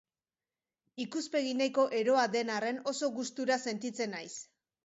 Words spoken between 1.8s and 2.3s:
eroa